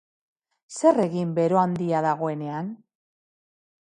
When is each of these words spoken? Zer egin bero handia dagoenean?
Zer 0.77 1.01
egin 1.03 1.35
bero 1.39 1.61
handia 1.65 2.01
dagoenean? 2.09 2.73